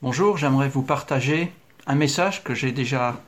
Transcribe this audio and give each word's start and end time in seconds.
Bonjour, 0.00 0.36
j'aimerais 0.36 0.68
vous 0.68 0.84
partager 0.84 1.52
un 1.88 1.96
message 1.96 2.44
que 2.44 2.54
j'ai 2.54 2.70
déjà 2.70 3.20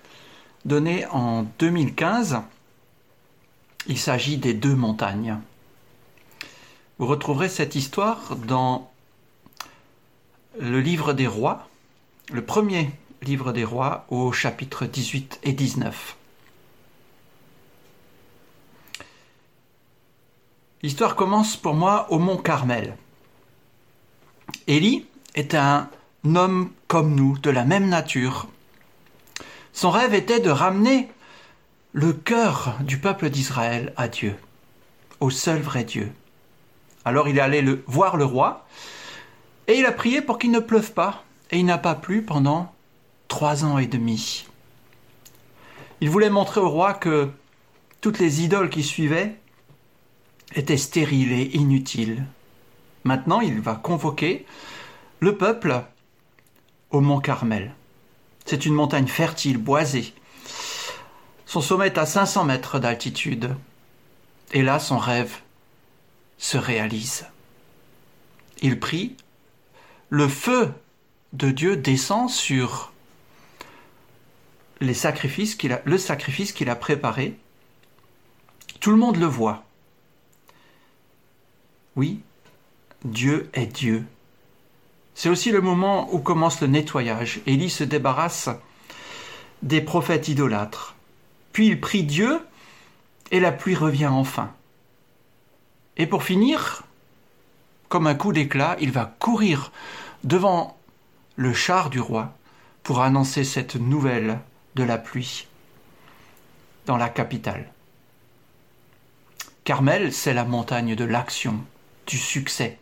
donné 0.65 1.05
en 1.07 1.43
2015. 1.59 2.43
Il 3.89 3.99
s'agit 3.99 4.37
des 4.37 4.55
deux 4.55 4.77
montagnes. 4.77 5.41
Vous 7.01 7.09
retrouverez 7.09 7.49
cette 7.49 7.75
histoire 7.75 8.37
dans 8.37 8.89
le 10.61 10.81
livre 10.81 11.13
des 11.13 11.27
rois, 11.27 11.69
le 12.31 12.45
premier 12.45 12.93
livre 13.21 13.53
des 13.53 13.65
rois 13.65 14.07
au 14.09 14.31
chapitre 14.31 14.87
18 14.87 15.41
et 15.43 15.53
19. 15.53 16.17
L'histoire 20.85 21.17
commence 21.17 21.57
pour 21.57 21.75
moi 21.75 22.07
au 22.13 22.21
mont 22.21 22.37
Carmel. 22.37 22.97
Élie 24.69 25.05
est 25.35 25.57
un 25.57 25.91
homme 26.25 26.71
comme 26.87 27.15
nous, 27.15 27.39
de 27.39 27.51
la 27.51 27.65
même 27.65 27.89
nature. 27.89 28.49
Son 29.73 29.91
rêve 29.91 30.15
était 30.15 30.41
de 30.41 30.51
ramener 30.51 31.09
le 31.93 32.13
cœur 32.13 32.77
du 32.81 32.99
peuple 32.99 33.31
d'Israël 33.31 33.93
à 33.97 34.09
Dieu, 34.09 34.37
au 35.21 35.31
seul 35.31 35.61
vrai 35.61 35.85
Dieu. 35.85 36.13
Alors 37.05 37.29
il 37.29 37.39
est 37.39 37.43
allé 37.43 37.65
voir 37.87 38.17
le 38.17 38.25
roi 38.25 38.67
et 39.67 39.79
il 39.79 39.87
a 39.87 39.93
prié 39.93 40.21
pour 40.21 40.39
qu'il 40.39 40.51
ne 40.51 40.59
pleuve 40.59 40.93
pas. 40.93 41.25
Et 41.53 41.59
il 41.59 41.65
n'a 41.65 41.79
pas 41.79 41.95
plu 41.95 42.23
pendant 42.23 42.73
trois 43.29 43.65
ans 43.65 43.79
et 43.79 43.87
demi. 43.87 44.47
Il 46.01 46.11
voulait 46.11 46.31
montrer 46.31 46.61
au 46.61 46.69
roi 46.69 46.95
que 46.95 47.31
toutes 48.01 48.19
les 48.19 48.43
idoles 48.43 48.71
qui 48.71 48.83
suivaient 48.83 49.37
étaient 50.55 50.77
stériles 50.77 51.33
et 51.33 51.57
inutiles. 51.57 52.25
Maintenant, 53.05 53.41
il 53.41 53.61
va 53.61 53.75
convoquer 53.75 54.47
le 55.21 55.37
peuple 55.37 55.83
au 56.91 57.01
mont 57.01 57.21
Carmel. 57.21 57.75
C'est 58.45 58.67
une 58.67 58.75
montagne 58.75 59.07
fertile, 59.07 59.59
boisée. 59.59 60.13
Son 61.47 61.61
sommet 61.61 61.87
est 61.87 61.99
à 61.99 62.07
500 62.07 62.45
mètres 62.45 62.79
d'altitude. 62.79 63.55
Et 64.53 64.63
là, 64.63 64.79
son 64.79 64.99
rêve 64.99 65.37
se 66.39 66.57
réalise. 66.57 67.27
Il 68.63 68.81
prie, 68.81 69.17
le 70.09 70.29
feu 70.29 70.73
de 71.33 71.51
Dieu 71.51 71.77
descend 71.77 72.31
sur 72.31 72.93
les 74.81 74.95
sacrifices 74.95 75.57
le 75.85 75.99
sacrifice 75.99 76.53
qu'il 76.53 76.71
a 76.71 76.77
préparé. 76.77 77.39
Tout 78.81 78.91
le 78.91 78.97
monde 78.97 79.17
le 79.17 79.27
voit. 79.27 79.65
Oui, 81.97 82.21
Dieu 83.05 83.51
est 83.53 83.67
Dieu. 83.67 84.07
C'est 85.15 85.29
aussi 85.29 85.51
le 85.51 85.61
moment 85.61 86.13
où 86.15 86.19
commence 86.19 86.61
le 86.61 86.67
nettoyage. 86.67 87.41
Élie 87.47 87.71
se 87.71 87.85
débarrasse 87.85 88.49
des 89.63 89.81
prophètes 89.81 90.29
idolâtres. 90.29 90.95
Puis 91.53 91.67
il 91.69 91.81
prie 91.81 92.05
Dieu 92.05 92.41
et 93.31 93.41
la 93.41 93.53
pluie 93.53 93.75
revient 93.75 94.07
enfin. 94.07 94.53
Et 95.97 96.07
pour 96.07 96.23
finir, 96.23 96.85
comme 97.89 98.07
un 98.07 98.15
coup 98.15 98.33
d'éclat, 98.33 98.77
il 98.81 98.93
va 98.93 99.15
courir 99.19 99.73
devant 100.25 100.79
le 101.37 101.53
char 101.53 101.91
du 101.91 102.01
roi 102.01 102.35
pour 102.83 103.03
annoncer 103.03 103.45
cette 103.45 103.77
nouvelle 103.77 104.39
de 104.77 104.83
la 104.83 104.99
pluie 104.99 105.47
dans 106.87 106.97
la 106.97 107.09
capitale. 107.09 107.71
Carmel, 109.65 110.13
c'est 110.13 110.35
la 110.35 110.45
montagne 110.45 110.95
de 110.95 111.05
l'action, 111.05 111.61
du 112.07 112.19
succès. 112.19 112.79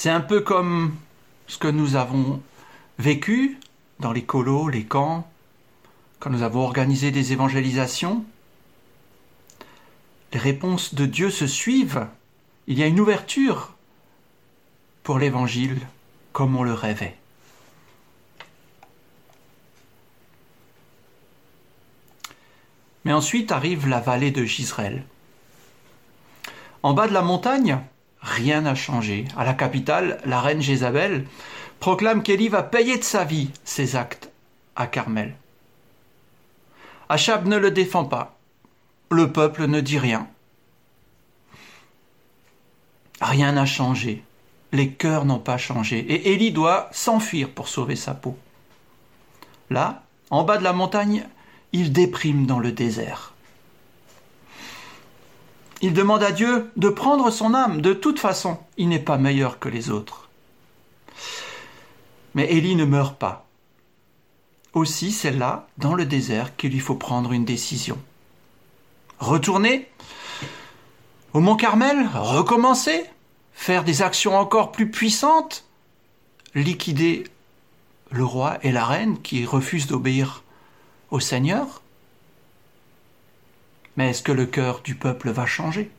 C'est 0.00 0.10
un 0.10 0.20
peu 0.20 0.42
comme 0.42 0.94
ce 1.48 1.58
que 1.58 1.66
nous 1.66 1.96
avons 1.96 2.40
vécu 3.00 3.58
dans 3.98 4.12
les 4.12 4.22
colos, 4.22 4.68
les 4.68 4.84
camps, 4.84 5.28
quand 6.20 6.30
nous 6.30 6.42
avons 6.42 6.60
organisé 6.60 7.10
des 7.10 7.32
évangélisations 7.32 8.24
les 10.32 10.38
réponses 10.38 10.94
de 10.94 11.04
Dieu 11.04 11.30
se 11.30 11.48
suivent. 11.48 12.06
Il 12.68 12.78
y 12.78 12.84
a 12.84 12.86
une 12.86 13.00
ouverture 13.00 13.74
pour 15.02 15.18
l'Évangile 15.18 15.80
comme 16.32 16.54
on 16.54 16.62
le 16.62 16.74
rêvait. 16.74 17.16
Mais 23.04 23.12
ensuite 23.12 23.50
arrive 23.50 23.88
la 23.88 23.98
vallée 23.98 24.30
de 24.30 24.44
Gisraël. 24.44 25.02
En 26.84 26.94
bas 26.94 27.08
de 27.08 27.14
la 27.14 27.22
montagne, 27.22 27.80
rien 28.20 28.62
n'a 28.62 28.74
changé. 28.74 29.24
À 29.36 29.44
la 29.44 29.54
capitale, 29.54 30.20
la 30.24 30.40
reine 30.40 30.62
Jézabel 30.62 31.26
proclame 31.80 32.22
qu'Élie 32.22 32.48
va 32.48 32.62
payer 32.62 32.98
de 32.98 33.04
sa 33.04 33.24
vie 33.24 33.50
ses 33.64 33.96
actes 33.96 34.30
à 34.76 34.86
Carmel. 34.86 35.34
Achab 37.08 37.46
ne 37.46 37.56
le 37.56 37.70
défend 37.70 38.04
pas. 38.04 38.36
Le 39.10 39.32
peuple 39.32 39.66
ne 39.66 39.80
dit 39.80 39.98
rien. 39.98 40.28
Rien 43.20 43.52
n'a 43.52 43.66
changé. 43.66 44.22
Les 44.72 44.90
cœurs 44.90 45.24
n'ont 45.24 45.38
pas 45.38 45.56
changé. 45.56 45.98
Et 45.98 46.32
Élie 46.32 46.52
doit 46.52 46.88
s'enfuir 46.92 47.48
pour 47.50 47.68
sauver 47.68 47.96
sa 47.96 48.14
peau. 48.14 48.36
Là, 49.70 50.02
en 50.30 50.44
bas 50.44 50.58
de 50.58 50.64
la 50.64 50.72
montagne, 50.72 51.26
il 51.72 51.92
déprime 51.92 52.46
dans 52.46 52.58
le 52.58 52.72
désert. 52.72 53.34
Il 55.80 55.94
demande 55.94 56.22
à 56.22 56.32
Dieu 56.32 56.70
de 56.76 56.88
prendre 56.88 57.30
son 57.30 57.54
âme. 57.54 57.80
De 57.80 57.92
toute 57.92 58.18
façon, 58.18 58.58
il 58.76 58.88
n'est 58.88 58.98
pas 58.98 59.18
meilleur 59.18 59.58
que 59.58 59.68
les 59.68 59.90
autres. 59.90 60.28
Mais 62.34 62.52
Élie 62.52 62.76
ne 62.76 62.84
meurt 62.84 63.16
pas. 63.16 63.46
Aussi, 64.74 65.12
c'est 65.12 65.30
là, 65.30 65.66
dans 65.78 65.94
le 65.94 66.04
désert, 66.04 66.56
qu'il 66.56 66.72
lui 66.72 66.80
faut 66.80 66.94
prendre 66.94 67.32
une 67.32 67.44
décision. 67.44 67.98
Retourner 69.18 69.88
au 71.32 71.40
Mont 71.40 71.56
Carmel, 71.56 72.08
recommencer, 72.14 73.04
faire 73.52 73.84
des 73.84 74.02
actions 74.02 74.36
encore 74.36 74.72
plus 74.72 74.90
puissantes, 74.90 75.64
liquider 76.54 77.24
le 78.10 78.24
roi 78.24 78.58
et 78.62 78.72
la 78.72 78.84
reine 78.84 79.20
qui 79.20 79.44
refusent 79.44 79.86
d'obéir 79.86 80.42
au 81.10 81.20
Seigneur. 81.20 81.82
Mais 83.98 84.10
est-ce 84.10 84.22
que 84.22 84.30
le 84.30 84.46
cœur 84.46 84.80
du 84.82 84.94
peuple 84.94 85.30
va 85.30 85.44
changer? 85.44 85.90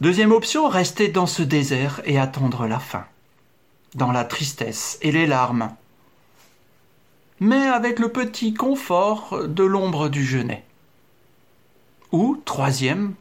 Deuxième 0.00 0.32
option, 0.32 0.68
rester 0.68 1.06
dans 1.06 1.28
ce 1.28 1.44
désert 1.44 2.00
et 2.04 2.18
attendre 2.18 2.66
la 2.66 2.80
fin, 2.80 3.06
dans 3.94 4.10
la 4.10 4.24
tristesse 4.24 4.98
et 5.00 5.12
les 5.12 5.28
larmes, 5.28 5.70
mais 7.38 7.68
avec 7.68 8.00
le 8.00 8.08
petit 8.08 8.52
confort 8.52 9.46
de 9.46 9.62
l'ombre 9.62 10.08
du 10.08 10.26
genêt. 10.26 10.64
Ou, 12.10 12.42
troisième 12.44 13.14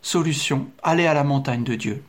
solution, 0.00 0.70
aller 0.82 1.06
à 1.06 1.12
la 1.12 1.22
montagne 1.22 1.64
de 1.64 1.74
Dieu. 1.74 2.02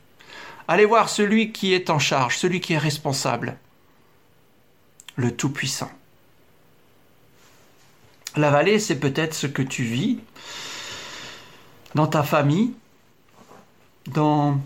Aller 0.68 0.86
voir 0.86 1.10
celui 1.10 1.52
qui 1.52 1.74
est 1.74 1.90
en 1.90 1.98
charge, 1.98 2.38
celui 2.38 2.62
qui 2.62 2.72
est 2.72 2.78
responsable, 2.78 3.58
le 5.16 5.36
Tout-Puissant. 5.36 5.90
La 8.36 8.50
vallée, 8.50 8.78
c'est 8.78 9.00
peut-être 9.00 9.32
ce 9.32 9.46
que 9.46 9.62
tu 9.62 9.82
vis 9.82 10.18
dans 11.94 12.06
ta 12.06 12.22
famille, 12.22 12.74
dans 14.08 14.60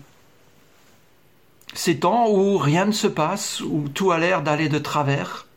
ces 1.73 1.99
temps 1.99 2.29
où 2.29 2.57
rien 2.57 2.85
ne 2.85 2.91
se 2.91 3.07
passe, 3.07 3.61
où 3.61 3.87
tout 3.87 4.11
a 4.11 4.17
l'air 4.17 4.41
d'aller 4.41 4.67
de 4.67 4.77
travers. 4.77 5.47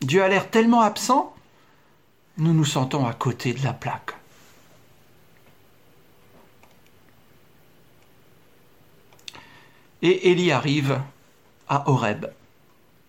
Dieu 0.00 0.24
a 0.24 0.28
l'air 0.28 0.50
tellement 0.50 0.80
absent, 0.80 1.32
nous 2.38 2.52
nous 2.52 2.64
sentons 2.64 3.06
à 3.06 3.12
côté 3.12 3.52
de 3.52 3.62
la 3.62 3.74
plaque. 3.74 4.16
Et 10.02 10.30
Élie 10.30 10.50
arrive 10.50 11.00
à 11.68 11.88
Horeb. 11.88 12.26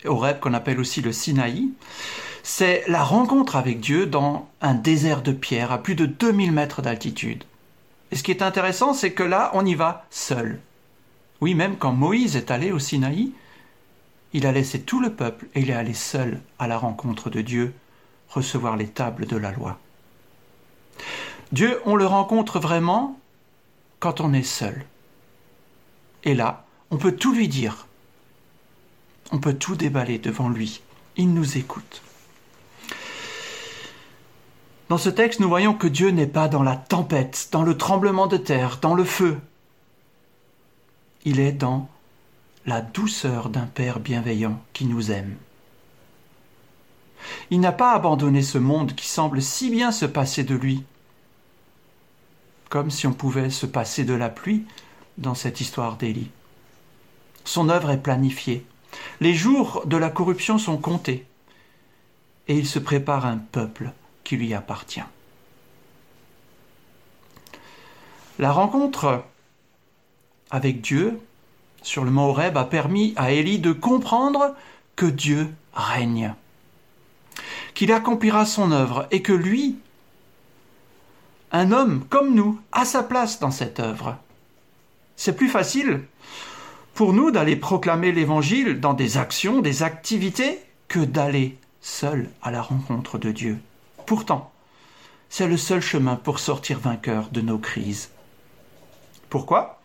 Horeb 0.06 0.40
qu'on 0.40 0.54
appelle 0.54 0.80
aussi 0.80 1.02
le 1.02 1.14
Sinaï 1.14 1.70
c'est 2.44 2.84
la 2.88 3.04
rencontre 3.04 3.56
avec 3.56 3.80
Dieu 3.80 4.06
dans 4.06 4.48
un 4.62 4.74
désert 4.74 5.22
de 5.22 5.32
pierre 5.32 5.72
à 5.72 5.82
plus 5.82 5.96
de 5.96 6.06
2000 6.06 6.52
mètres 6.52 6.82
d'altitude. 6.82 7.44
Et 8.12 8.16
ce 8.16 8.24
qui 8.24 8.32
est 8.32 8.42
intéressant, 8.42 8.94
c'est 8.94 9.14
que 9.14 9.24
là, 9.24 9.52
on 9.54 9.66
y 9.66 9.76
va 9.76 10.06
seul. 10.10 10.60
Oui, 11.40 11.56
même 11.56 11.78
quand 11.78 11.92
Moïse 11.92 12.36
est 12.36 12.52
allé 12.52 12.72
au 12.72 12.80
Sinaï, 12.80 13.32
il 14.34 14.46
a 14.46 14.52
laissé 14.52 14.82
tout 14.82 15.02
le 15.02 15.14
peuple 15.14 15.48
et 15.56 15.62
il 15.62 15.70
est 15.70 15.76
allé 15.76 15.94
seul 15.94 16.40
à 16.60 16.68
la 16.68 16.78
rencontre 16.78 17.30
de 17.30 17.42
Dieu, 17.42 17.74
recevoir 18.30 18.78
les 18.78 18.88
tables 18.88 19.26
de 19.26 19.38
la 19.38 19.52
loi. 19.52 19.80
Dieu, 21.52 21.82
on 21.86 21.96
le 21.96 22.06
rencontre 22.06 22.60
vraiment 22.60 23.20
quand 24.00 24.22
on 24.22 24.34
est 24.34 24.44
seul. 24.44 24.86
Et 26.24 26.34
là, 26.34 26.66
on 26.92 26.98
peut 26.98 27.14
tout 27.14 27.34
lui 27.34 27.48
dire. 27.48 27.88
On 29.32 29.40
peut 29.40 29.54
tout 29.54 29.76
déballer 29.76 30.18
devant 30.18 30.50
lui. 30.50 30.82
Il 31.18 31.34
nous 31.34 31.58
écoute. 31.58 32.02
Dans 34.92 34.98
ce 34.98 35.10
texte, 35.10 35.40
nous 35.40 35.48
voyons 35.48 35.74
que 35.74 35.88
Dieu 35.88 36.10
n'est 36.10 36.28
pas 36.28 36.50
dans 36.50 36.64
la 36.64 36.76
tempête, 36.76 37.48
dans 37.54 37.64
le 37.64 37.78
tremblement 37.78 38.28
de 38.28 38.36
terre, 38.36 38.80
dans 38.82 38.94
le 38.94 39.06
feu. 39.06 39.40
Il 41.24 41.40
est 41.40 41.54
dans 41.54 41.88
la 42.66 42.82
douceur 42.82 43.48
d'un 43.48 43.68
Père 43.68 44.02
bienveillant 44.02 44.62
qui 44.74 44.84
nous 44.84 45.10
aime. 45.10 45.38
Il 47.52 47.62
n'a 47.62 47.72
pas 47.72 47.94
abandonné 47.94 48.42
ce 48.42 48.58
monde 48.58 48.94
qui 48.94 49.08
semble 49.08 49.42
si 49.42 49.70
bien 49.70 49.94
se 49.94 50.06
passer 50.06 50.44
de 50.44 50.56
lui, 50.56 50.84
comme 52.68 52.92
si 52.92 53.08
on 53.08 53.14
pouvait 53.14 53.50
se 53.50 53.66
passer 53.66 54.04
de 54.04 54.14
la 54.14 54.28
pluie 54.28 54.66
dans 55.18 55.36
cette 55.36 55.62
histoire 55.62 55.96
d'Élie. 55.96 56.32
Son 57.46 57.70
œuvre 57.70 57.92
est 57.92 58.04
planifiée. 58.04 58.66
Les 59.22 59.36
jours 59.36 59.84
de 59.86 59.96
la 59.96 60.10
corruption 60.10 60.58
sont 60.58 60.76
comptés. 60.76 61.26
Et 62.50 62.58
il 62.58 62.68
se 62.68 62.80
prépare 62.80 63.26
un 63.26 63.38
peuple 63.38 63.94
qui 64.24 64.38
lui 64.38 64.54
appartient. 64.54 65.04
La 68.40 68.52
rencontre 68.52 69.24
avec 70.50 70.82
Dieu 70.82 71.20
sur 71.82 72.04
le 72.04 72.12
mont 72.12 72.30
Horeb 72.30 72.58
a 72.58 72.66
permis 72.66 73.14
à 73.16 73.32
Élie 73.32 73.60
de 73.60 73.72
comprendre 73.72 74.56
que 74.96 75.06
Dieu 75.06 75.50
règne, 75.74 76.34
qu'il 77.74 77.92
accomplira 77.92 78.46
son 78.46 78.72
œuvre 78.72 79.08
et 79.12 79.22
que 79.22 79.34
lui, 79.34 79.78
un 81.52 81.72
homme 81.72 82.06
comme 82.10 82.34
nous, 82.34 82.60
a 82.72 82.86
sa 82.86 83.04
place 83.04 83.40
dans 83.40 83.52
cette 83.52 83.80
œuvre. 83.80 84.18
C'est 85.16 85.36
plus 85.36 85.50
facile 85.50 86.02
pour 86.94 87.14
nous 87.14 87.32
d'aller 87.32 87.56
proclamer 87.56 88.12
l'Évangile 88.12 88.80
dans 88.80 88.94
des 88.94 89.18
actions, 89.18 89.62
des 89.62 89.84
activités, 89.84 90.60
que 90.88 91.00
d'aller 91.00 91.58
seul 91.82 92.30
à 92.42 92.52
la 92.52 92.62
rencontre 92.62 93.18
de 93.18 93.32
Dieu. 93.32 93.60
Pourtant, 94.06 94.52
c'est 95.30 95.48
le 95.48 95.58
seul 95.58 95.82
chemin 95.82 96.16
pour 96.16 96.40
sortir 96.40 96.80
vainqueur 96.80 97.30
de 97.30 97.42
nos 97.42 97.58
crises. 97.58 98.10
Pourquoi? 99.30 99.82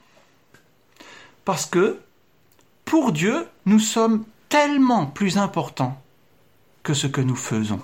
Parce 1.45 1.67
que, 1.67 2.01
pour 2.85 3.13
Dieu, 3.13 3.49
nous 3.65 3.79
sommes 3.79 4.25
tellement 4.49 5.07
plus 5.07 5.39
importants 5.39 6.01
que 6.83 6.95
ce 6.95 7.07
que 7.07 7.21
nous 7.21 7.37
faisons. 7.37 7.81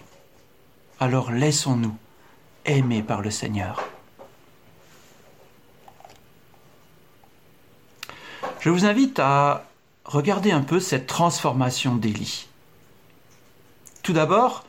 Alors 1.00 1.30
laissons-nous 1.32 1.96
aimer 2.64 3.02
par 3.02 3.20
le 3.20 3.30
Seigneur. 3.30 3.82
Je 8.60 8.70
vous 8.70 8.84
invite 8.84 9.18
à 9.18 9.64
regarder 10.04 10.52
un 10.52 10.62
peu 10.62 10.78
cette 10.78 11.08
transformation 11.08 11.96
d'Élie. 11.96 12.46
Tout 14.04 14.12
d'abord, 14.12 14.64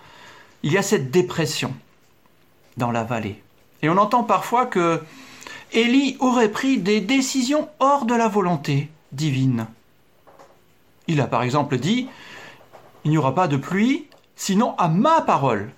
il 0.63 0.71
y 0.71 0.77
a 0.77 0.81
cette 0.81 1.11
dépression 1.11 1.73
dans 2.77 2.91
la 2.91 3.03
vallée. 3.03 3.41
Et 3.81 3.89
on 3.89 3.97
entend 3.97 4.23
parfois 4.23 4.65
que 4.65 5.01
Élie 5.73 6.15
aurait 6.19 6.51
pris 6.51 6.77
des 6.77 7.01
décisions 7.01 7.69
hors 7.79 8.05
de 8.05 8.15
la 8.15 8.29
volonté 8.29 8.89
divine. 9.11 9.67
Il 11.07 11.19
a 11.19 11.27
par 11.27 11.43
exemple 11.43 11.77
dit 11.77 12.07
Il 13.03 13.11
n'y 13.11 13.17
aura 13.17 13.35
pas 13.35 13.47
de 13.47 13.57
pluie, 13.57 14.07
sinon 14.35 14.75
à 14.77 14.87
ma 14.87 15.21
parole. 15.21 15.69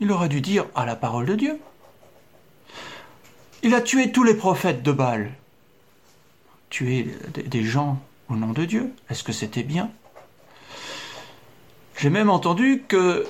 Il 0.00 0.12
aurait 0.12 0.28
dû 0.28 0.40
dire 0.40 0.66
à 0.76 0.86
la 0.86 0.94
parole 0.94 1.26
de 1.26 1.34
Dieu. 1.34 1.58
Il 3.62 3.74
a 3.74 3.80
tué 3.80 4.12
tous 4.12 4.22
les 4.22 4.34
prophètes 4.34 4.84
de 4.84 4.92
Baal. 4.92 5.32
Tuer 6.70 7.08
des 7.34 7.64
gens 7.64 7.98
au 8.28 8.36
nom 8.36 8.52
de 8.52 8.64
Dieu, 8.64 8.92
est-ce 9.10 9.24
que 9.24 9.32
c'était 9.32 9.64
bien? 9.64 9.90
J'ai 11.96 12.10
même 12.10 12.30
entendu 12.30 12.84
que 12.86 13.26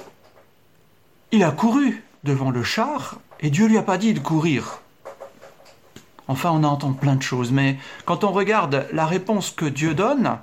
il 1.32 1.42
a 1.42 1.50
couru 1.50 2.02
devant 2.24 2.50
le 2.50 2.62
char 2.62 3.20
et 3.40 3.50
Dieu 3.50 3.66
lui 3.66 3.78
a 3.78 3.82
pas 3.82 3.98
dit 3.98 4.14
de 4.14 4.18
courir. 4.18 4.80
Enfin, 6.26 6.50
on 6.50 6.62
entend 6.64 6.92
plein 6.92 7.16
de 7.16 7.22
choses, 7.22 7.52
mais 7.52 7.78
quand 8.04 8.22
on 8.24 8.32
regarde 8.32 8.86
la 8.92 9.06
réponse 9.06 9.50
que 9.50 9.64
Dieu 9.64 9.94
donne, 9.94 10.38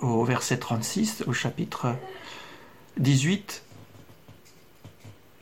au 0.00 0.24
verset 0.24 0.58
36, 0.58 1.24
au 1.26 1.34
chapitre 1.34 1.94
18, 2.96 3.62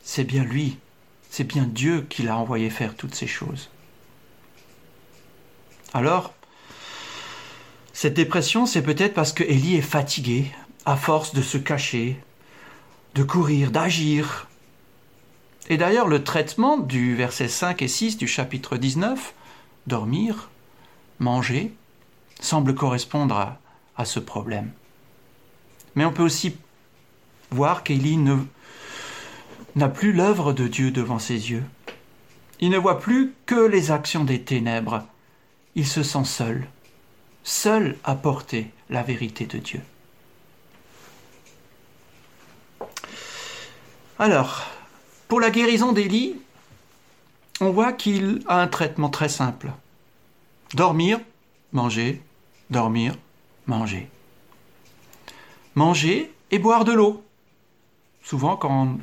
c'est 0.03 0.25
bien 0.25 0.43
lui, 0.43 0.77
c'est 1.29 1.45
bien 1.45 1.63
Dieu 1.63 2.05
qui 2.09 2.23
l'a 2.23 2.35
envoyé 2.35 2.69
faire 2.69 2.95
toutes 2.95 3.15
ces 3.15 3.27
choses. 3.27 3.69
Alors, 5.93 6.33
cette 7.93 8.13
dépression, 8.13 8.65
c'est 8.65 8.81
peut-être 8.81 9.13
parce 9.13 9.31
que 9.31 9.43
Élie 9.43 9.75
est 9.75 9.81
fatigué, 9.81 10.51
à 10.85 10.97
force 10.97 11.33
de 11.33 11.41
se 11.41 11.57
cacher, 11.57 12.19
de 13.19 13.23
courir, 13.25 13.69
d'agir, 13.71 14.47
et 15.67 15.75
d'ailleurs, 15.75 16.07
le 16.07 16.23
traitement 16.23 16.77
du 16.77 17.15
verset 17.15 17.49
5 17.49 17.81
et 17.81 17.89
6 17.89 18.15
du 18.15 18.27
chapitre 18.27 18.77
19, 18.77 19.33
dormir, 19.87 20.49
manger, 21.19 21.73
semble 22.39 22.73
correspondre 22.73 23.57
à, 23.97 24.05
ce 24.05 24.21
problème. 24.21 24.71
Mais 25.95 26.05
on 26.05 26.13
peut 26.13 26.23
aussi 26.23 26.55
voir 27.51 27.83
qu'Élie 27.83 28.17
n'a 29.75 29.89
plus 29.89 30.13
l'œuvre 30.13 30.53
de 30.53 30.69
Dieu 30.69 30.89
devant 30.89 31.19
ses 31.19 31.51
yeux. 31.51 31.65
Il 32.61 32.69
ne 32.69 32.77
voit 32.77 32.99
plus 32.99 33.33
que 33.45 33.67
les 33.67 33.91
actions 33.91 34.23
des 34.23 34.43
ténèbres. 34.43 35.03
Il 35.75 35.85
se 35.85 36.03
sent 36.03 36.23
seul, 36.23 36.69
seul 37.43 37.97
à 38.05 38.15
porter 38.15 38.71
la 38.89 39.03
vérité 39.03 39.45
de 39.45 39.57
Dieu. 39.57 39.81
Alors, 44.21 44.65
pour 45.29 45.39
la 45.39 45.49
guérison 45.49 45.93
d'Élie, 45.93 46.35
on 47.61 47.71
voit 47.71 47.93
qu'il 47.93 48.43
a 48.47 48.61
un 48.61 48.67
traitement 48.67 49.07
très 49.07 49.29
simple. 49.29 49.71
Dormir, 50.73 51.21
manger, 51.71 52.21
dormir, 52.69 53.15
manger. 53.65 54.09
Manger 55.75 56.33
et 56.51 56.59
boire 56.59 56.83
de 56.83 56.91
l'eau. 56.91 57.23
Souvent, 58.21 58.57
quand 58.57 58.97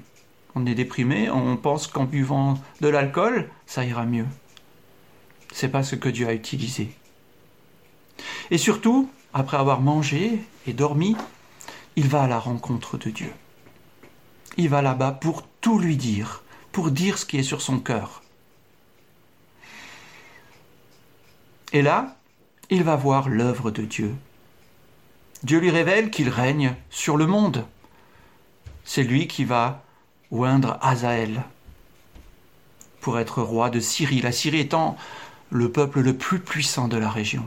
on 0.55 0.67
est 0.67 0.75
déprimé, 0.75 1.31
on 1.31 1.57
pense 1.57 1.87
qu'en 1.87 2.05
buvant 2.05 2.59
de 2.83 2.89
l'alcool, 2.89 3.49
ça 3.65 3.87
ira 3.87 4.05
mieux. 4.05 4.27
C'est 5.51 5.71
pas 5.71 5.83
ce 5.83 5.97
que 5.97 6.11
Dieu 6.11 6.29
a 6.29 6.35
utilisé. 6.35 6.91
Et 8.51 8.59
surtout, 8.59 9.09
après 9.33 9.57
avoir 9.57 9.81
mangé 9.81 10.41
et 10.67 10.75
dormi, 10.75 11.17
il 11.97 12.07
va 12.07 12.25
à 12.25 12.27
la 12.27 12.39
rencontre 12.39 12.99
de 12.99 13.09
Dieu 13.09 13.33
il 14.57 14.69
va 14.69 14.83
là-bas 14.83 15.13
pour 15.13 15.43
tout 15.61 15.79
lui 15.79 15.97
dire, 15.97 16.43
pour 16.73 16.91
dire 16.91 17.19
ce 17.19 17.27
qui 17.27 17.39
est 17.39 17.43
sur 17.43 17.61
son 17.63 17.79
cœur. 17.79 18.23
Et 21.73 21.83
là, 21.83 22.17
il 22.71 22.83
va 22.83 22.97
voir 22.97 23.29
l'œuvre 23.29 23.71
de 23.71 23.83
Dieu. 23.83 24.15
Dieu 25.43 25.59
lui 25.59 25.71
révèle 25.71 26.11
qu'il 26.11 26.29
règne 26.29 26.75
sur 26.91 27.17
le 27.17 27.27
monde. 27.27 27.67
C'est 28.85 29.03
lui 29.03 29.27
qui 29.29 29.45
va 29.45 29.85
oindre 30.31 30.79
Azaël 30.81 31.45
pour 33.01 33.19
être 33.19 33.43
roi 33.43 33.71
de 33.71 33.79
Syrie, 33.79 34.21
la 34.21 34.33
Syrie 34.33 34.61
étant 34.61 34.97
le 35.51 35.71
peuple 35.71 36.01
le 36.01 36.17
plus 36.17 36.41
puissant 36.41 36.89
de 36.89 36.97
la 36.97 37.09
région. 37.09 37.45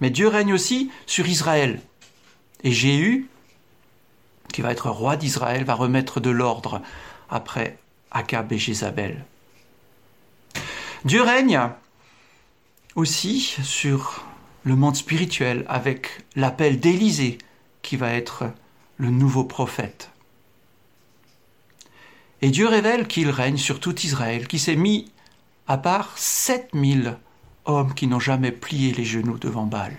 Mais 0.00 0.10
Dieu 0.10 0.26
règne 0.26 0.52
aussi 0.52 0.90
sur 1.06 1.28
Israël. 1.28 1.80
Et 2.64 2.72
Jéhu, 2.72 3.29
qui 4.52 4.62
va 4.62 4.72
être 4.72 4.90
roi 4.90 5.16
d'Israël, 5.16 5.64
va 5.64 5.74
remettre 5.74 6.20
de 6.20 6.30
l'ordre 6.30 6.82
après 7.28 7.78
Akab 8.10 8.52
et 8.52 8.58
Jézabel. 8.58 9.24
Dieu 11.04 11.22
règne 11.22 11.60
aussi 12.94 13.40
sur 13.62 14.24
le 14.64 14.76
monde 14.76 14.96
spirituel 14.96 15.64
avec 15.68 16.24
l'appel 16.36 16.80
d'Élisée 16.80 17.38
qui 17.82 17.96
va 17.96 18.12
être 18.12 18.44
le 18.98 19.10
nouveau 19.10 19.44
prophète. 19.44 20.10
Et 22.42 22.50
Dieu 22.50 22.68
révèle 22.68 23.06
qu'il 23.06 23.30
règne 23.30 23.56
sur 23.56 23.80
tout 23.80 23.98
Israël, 24.00 24.46
qui 24.46 24.58
s'est 24.58 24.76
mis 24.76 25.10
à 25.66 25.78
part 25.78 26.16
7000 26.16 27.16
hommes 27.64 27.94
qui 27.94 28.06
n'ont 28.06 28.20
jamais 28.20 28.52
plié 28.52 28.92
les 28.92 29.04
genoux 29.04 29.38
devant 29.38 29.66
Baal. 29.66 29.94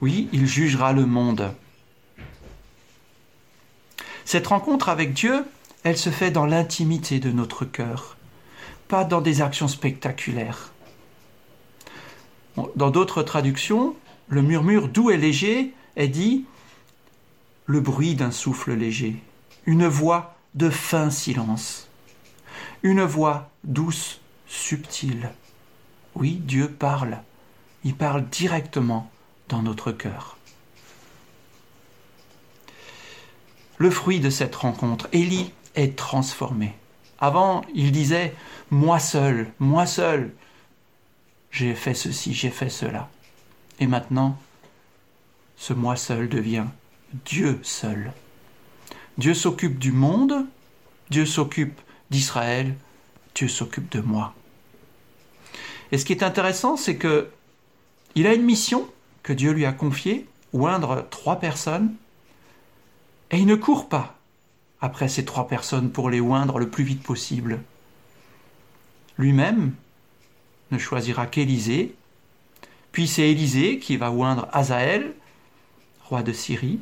Oui, 0.00 0.28
il 0.32 0.46
jugera 0.46 0.92
le 0.92 1.06
monde 1.06 1.52
cette 4.28 4.48
rencontre 4.48 4.90
avec 4.90 5.14
Dieu, 5.14 5.46
elle 5.84 5.96
se 5.96 6.10
fait 6.10 6.30
dans 6.30 6.44
l'intimité 6.44 7.18
de 7.18 7.30
notre 7.30 7.64
cœur, 7.64 8.18
pas 8.86 9.04
dans 9.04 9.22
des 9.22 9.40
actions 9.40 9.68
spectaculaires. 9.68 10.70
Dans 12.76 12.90
d'autres 12.90 13.22
traductions, 13.22 13.96
le 14.28 14.42
murmure 14.42 14.88
doux 14.88 15.08
et 15.10 15.16
léger 15.16 15.72
est 15.96 16.08
dit 16.08 16.44
le 17.64 17.80
bruit 17.80 18.16
d'un 18.16 18.30
souffle 18.30 18.74
léger, 18.74 19.16
une 19.64 19.86
voix 19.86 20.36
de 20.54 20.68
fin 20.68 21.08
silence, 21.08 21.88
une 22.82 23.04
voix 23.04 23.48
douce, 23.64 24.20
subtile. 24.46 25.30
Oui, 26.14 26.32
Dieu 26.32 26.68
parle, 26.68 27.22
il 27.82 27.94
parle 27.94 28.28
directement 28.28 29.10
dans 29.48 29.62
notre 29.62 29.90
cœur. 29.90 30.37
Le 33.78 33.90
fruit 33.90 34.20
de 34.20 34.30
cette 34.30 34.54
rencontre. 34.54 35.08
Élie 35.12 35.52
est 35.74 35.96
transformé. 35.96 36.74
Avant, 37.20 37.62
il 37.74 37.92
disait 37.92 38.34
Moi 38.70 38.98
seul, 38.98 39.50
moi 39.58 39.86
seul. 39.86 40.32
j'ai 41.50 41.74
fait 41.74 41.94
ceci, 41.94 42.34
j'ai 42.34 42.50
fait 42.50 42.68
cela. 42.68 43.08
Et 43.80 43.86
maintenant, 43.86 44.38
ce 45.56 45.72
moi 45.72 45.96
seul 45.96 46.28
devient 46.28 46.66
Dieu 47.24 47.58
seul. 47.62 48.12
Dieu 49.16 49.34
s'occupe 49.34 49.78
du 49.78 49.92
monde, 49.92 50.46
Dieu 51.10 51.26
s'occupe 51.26 51.80
d'Israël, 52.10 52.74
Dieu 53.34 53.48
s'occupe 53.48 53.90
de 53.90 54.00
moi. 54.00 54.34
Et 55.90 55.98
ce 55.98 56.04
qui 56.04 56.12
est 56.12 56.22
intéressant, 56.22 56.76
c'est 56.76 56.96
que 56.96 57.30
il 58.14 58.26
a 58.26 58.34
une 58.34 58.42
mission 58.42 58.88
que 59.22 59.32
Dieu 59.32 59.52
lui 59.52 59.64
a 59.64 59.72
confiée, 59.72 60.26
oindre 60.52 61.06
trois 61.10 61.40
personnes, 61.40 61.94
et 63.30 63.38
il 63.38 63.46
ne 63.46 63.54
court 63.54 63.88
pas 63.88 64.18
après 64.80 65.08
ces 65.08 65.24
trois 65.24 65.48
personnes 65.48 65.90
pour 65.90 66.10
les 66.10 66.20
oindre 66.20 66.58
le 66.58 66.68
plus 66.68 66.84
vite 66.84 67.02
possible. 67.02 67.60
Lui-même 69.18 69.74
ne 70.70 70.78
choisira 70.78 71.26
qu'Élisée, 71.26 71.94
puis 72.92 73.08
c'est 73.08 73.30
Élisée 73.30 73.78
qui 73.78 73.96
va 73.96 74.12
oindre 74.12 74.48
Azaël, 74.52 75.12
roi 76.04 76.22
de 76.22 76.32
Syrie, 76.32 76.80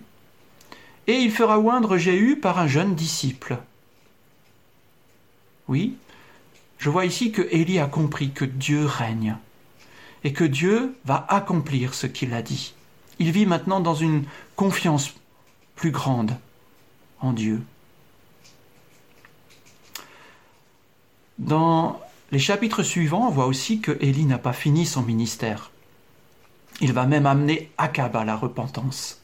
et 1.07 1.15
il 1.15 1.31
fera 1.31 1.59
oindre 1.59 1.97
Jéhu 1.97 2.37
par 2.37 2.59
un 2.59 2.67
jeune 2.67 2.95
disciple. 2.95 3.59
Oui, 5.69 5.97
je 6.79 6.91
vois 6.91 7.07
ici 7.07 7.33
que 7.33 7.43
Élie 7.51 7.79
a 7.79 7.87
compris 7.87 8.31
que 8.31 8.45
Dieu 8.45 8.85
règne 8.85 9.37
et 10.25 10.33
que 10.33 10.45
Dieu 10.45 10.97
va 11.05 11.27
accomplir 11.29 11.95
ce 11.95 12.07
qu'il 12.07 12.35
a 12.35 12.43
dit. 12.43 12.75
Il 13.19 13.33
vit 13.33 13.47
maintenant 13.47 13.81
dans 13.81 13.95
une 13.95 14.25
confiance 14.57 15.15
plus 15.77 15.91
grande 15.91 16.37
en 17.21 17.33
Dieu. 17.33 17.63
Dans 21.39 22.01
les 22.33 22.39
chapitres 22.39 22.83
suivants, 22.83 23.29
on 23.29 23.31
voit 23.31 23.47
aussi 23.47 23.81
que 23.81 23.97
Élie 24.01 24.25
n'a 24.25 24.39
pas 24.39 24.55
fini 24.55 24.87
son 24.87 25.03
ministère. 25.03 25.71
Il 26.81 26.93
va 26.93 27.07
même 27.07 27.27
amener 27.27 27.71
Akab 27.79 28.17
à 28.17 28.25
la 28.25 28.37
repentance. 28.37 29.21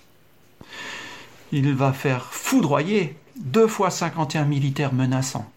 Il 1.51 1.75
va 1.75 1.93
faire 1.93 2.27
foudroyer 2.27 3.17
deux 3.37 3.67
fois 3.67 3.91
51 3.91 4.45
militaires 4.45 4.93
menaçants. 4.93 5.51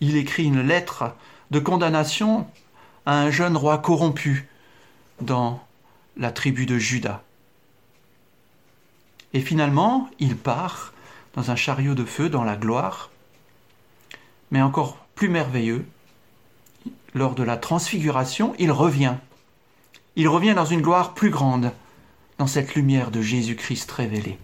Il 0.00 0.16
écrit 0.16 0.44
une 0.44 0.62
lettre 0.62 1.14
de 1.50 1.58
condamnation 1.58 2.46
à 3.06 3.18
un 3.18 3.30
jeune 3.30 3.56
roi 3.56 3.78
corrompu 3.78 4.48
dans 5.20 5.62
la 6.16 6.32
tribu 6.32 6.66
de 6.66 6.78
Juda. 6.78 7.22
Et 9.32 9.40
finalement, 9.40 10.08
il 10.18 10.36
part 10.36 10.92
dans 11.34 11.50
un 11.50 11.56
chariot 11.56 11.94
de 11.94 12.04
feu 12.04 12.28
dans 12.28 12.44
la 12.44 12.56
gloire, 12.56 13.10
mais 14.50 14.62
encore 14.62 14.98
plus 15.14 15.28
merveilleux, 15.28 15.86
lors 17.14 17.34
de 17.34 17.42
la 17.42 17.56
transfiguration, 17.56 18.54
il 18.58 18.72
revient. 18.72 19.14
Il 20.16 20.28
revient 20.28 20.54
dans 20.54 20.64
une 20.64 20.82
gloire 20.82 21.14
plus 21.14 21.30
grande, 21.30 21.72
dans 22.38 22.46
cette 22.46 22.74
lumière 22.74 23.10
de 23.10 23.20
Jésus-Christ 23.20 23.90
révélé. 23.90 24.38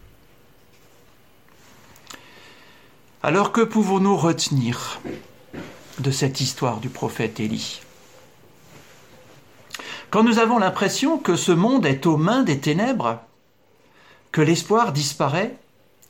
Alors 3.23 3.51
que 3.51 3.63
pouvons-nous 3.63 4.17
retenir 4.17 5.01
de 5.99 6.11
cette 6.11 6.41
histoire 6.41 6.79
du 6.79 6.89
prophète 6.89 7.41
Élie? 7.41 7.81
Quand 10.11 10.23
nous 10.23 10.39
avons 10.39 10.59
l'impression 10.59 11.19
que 11.19 11.35
ce 11.35 11.51
monde 11.53 11.87
est 11.87 12.07
aux 12.07 12.17
mains 12.17 12.43
des 12.43 12.61
ténèbres, 12.61 13.19
que 14.37 14.43
l'espoir 14.43 14.93
disparaît, 14.93 15.57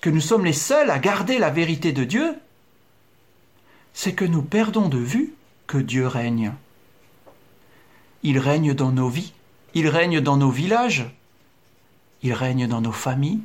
que 0.02 0.10
nous 0.10 0.20
sommes 0.20 0.44
les 0.44 0.52
seuls 0.52 0.90
à 0.90 0.98
garder 0.98 1.38
la 1.38 1.48
vérité 1.48 1.92
de 1.92 2.02
Dieu, 2.02 2.34
c'est 3.94 4.14
que 4.14 4.24
nous 4.24 4.42
perdons 4.42 4.88
de 4.88 4.98
vue 4.98 5.34
que 5.68 5.78
Dieu 5.78 6.08
règne. 6.08 6.52
Il 8.24 8.40
règne 8.40 8.74
dans 8.74 8.90
nos 8.90 9.08
vies, 9.08 9.32
il 9.74 9.86
règne 9.86 10.20
dans 10.20 10.36
nos 10.38 10.50
villages, 10.50 11.08
il 12.24 12.32
règne 12.32 12.66
dans 12.66 12.80
nos 12.80 12.90
familles, 12.90 13.42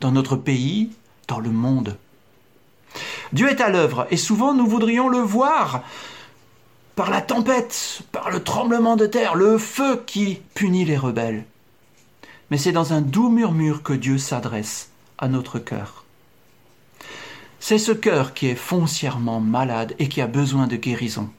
dans 0.00 0.12
notre 0.12 0.36
pays, 0.36 0.92
dans 1.26 1.40
le 1.40 1.50
monde. 1.50 1.98
Dieu 3.32 3.48
est 3.48 3.60
à 3.60 3.70
l'œuvre 3.70 4.06
et 4.12 4.16
souvent 4.16 4.54
nous 4.54 4.68
voudrions 4.68 5.08
le 5.08 5.18
voir 5.18 5.82
par 6.94 7.10
la 7.10 7.22
tempête, 7.22 8.02
par 8.12 8.30
le 8.30 8.40
tremblement 8.40 8.94
de 8.94 9.06
terre, 9.06 9.34
le 9.34 9.58
feu 9.58 10.00
qui 10.06 10.42
punit 10.54 10.84
les 10.84 10.96
rebelles. 10.96 11.44
Mais 12.50 12.58
c'est 12.58 12.72
dans 12.72 12.92
un 12.92 13.00
doux 13.00 13.30
murmure 13.30 13.82
que 13.82 13.92
Dieu 13.92 14.18
s'adresse 14.18 14.90
à 15.18 15.28
notre 15.28 15.58
cœur. 15.58 16.04
C'est 17.60 17.78
ce 17.78 17.92
cœur 17.92 18.34
qui 18.34 18.46
est 18.48 18.54
foncièrement 18.54 19.40
malade 19.40 19.94
et 19.98 20.08
qui 20.08 20.20
a 20.20 20.26
besoin 20.26 20.66
de 20.66 20.76
guérison. 20.76 21.30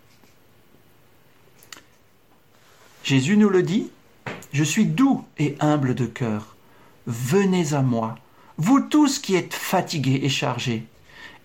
Jésus 3.03 3.37
nous 3.37 3.49
le 3.49 3.61
dit, 3.61 3.91
Je 4.51 4.63
suis 4.63 4.87
doux 4.87 5.23
et 5.37 5.55
humble 5.59 5.93
de 5.93 6.07
cœur. 6.07 6.55
Venez 7.05 7.73
à 7.73 7.83
moi, 7.83 8.17
vous 8.57 8.79
tous 8.79 9.19
qui 9.19 9.35
êtes 9.35 9.53
fatigués 9.53 10.21
et 10.23 10.29
chargés, 10.29 10.87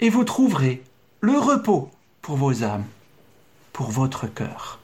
et 0.00 0.08
vous 0.08 0.24
trouverez 0.24 0.82
le 1.20 1.38
repos 1.38 1.90
pour 2.22 2.36
vos 2.36 2.64
âmes, 2.64 2.86
pour 3.74 3.90
votre 3.90 4.26
cœur. 4.26 4.79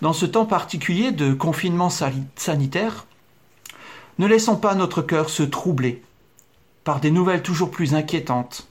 Dans 0.00 0.12
ce 0.12 0.26
temps 0.26 0.46
particulier 0.46 1.10
de 1.10 1.34
confinement 1.34 1.90
sanitaire, 1.90 3.06
ne 4.18 4.26
laissons 4.26 4.56
pas 4.56 4.74
notre 4.74 5.02
cœur 5.02 5.28
se 5.28 5.42
troubler 5.42 6.02
par 6.84 7.00
des 7.00 7.10
nouvelles 7.10 7.42
toujours 7.42 7.70
plus 7.70 7.94
inquiétantes. 7.94 8.68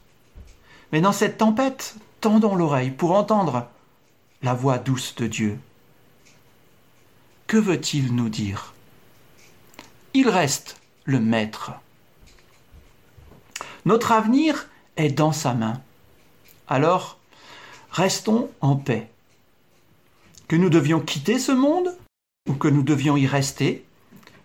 Mais 0.91 1.01
dans 1.01 1.11
cette 1.11 1.37
tempête, 1.37 1.95
tendons 2.21 2.55
l'oreille 2.55 2.91
pour 2.91 3.11
entendre 3.11 3.67
la 4.41 4.53
voix 4.53 4.77
douce 4.77 5.15
de 5.15 5.27
Dieu. 5.27 5.59
Que 7.45 7.57
veut-il 7.57 8.15
nous 8.15 8.29
dire? 8.29 8.73
Il 10.13 10.29
reste 10.29 10.79
le 11.03 11.19
Maître. 11.19 11.71
Notre 13.85 14.11
avenir 14.11 14.67
est 14.95 15.11
dans 15.11 15.31
sa 15.31 15.53
main. 15.53 15.81
Alors, 16.67 17.17
restons 17.91 18.49
en 18.61 18.75
paix. 18.75 19.09
Que 20.47 20.55
nous 20.55 20.69
devions 20.69 20.99
quitter 20.99 21.39
ce 21.39 21.51
monde 21.51 21.95
ou 22.49 22.53
que 22.53 22.67
nous 22.67 22.83
devions 22.83 23.17
y 23.17 23.27
rester, 23.27 23.83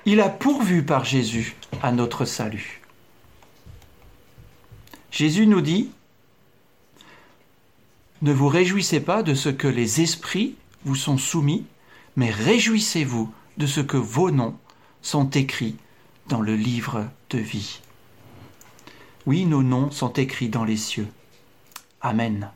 il 0.05 0.21
a 0.21 0.29
pourvu 0.29 0.85
par 0.85 1.05
Jésus 1.05 1.55
à 1.83 1.93
notre 1.93 2.25
salut. 2.25 2.81
Jésus 5.11 5.47
nous 5.47 5.61
dit, 5.61 5.91
ne 8.23 8.33
vous 8.33 8.49
réjouissez 8.49 9.01
pas 9.01 9.23
de 9.23 9.35
ce 9.35 9.49
que 9.49 9.69
les 9.69 10.01
esprits 10.01 10.57
vous 10.85 10.95
sont 10.95 11.19
soumis, 11.19 11.65
mais 12.17 12.31
réjouissez-vous 12.31 13.33
de 13.59 13.67
ce 13.67 13.81
que 13.81 13.97
vos 13.97 14.31
noms 14.31 14.57
sont 15.03 15.29
écrits 15.31 15.77
dans 16.29 16.41
le 16.41 16.57
livre 16.57 17.09
de 17.31 17.39
vie. 17.39 17.81
Oui, 19.27 19.45
nos 19.45 19.63
noms 19.63 19.91
sont 19.91 20.13
écrits 20.15 20.49
dans 20.49 20.65
les 20.65 20.77
cieux. 20.77 21.09
Amen. 22.01 22.51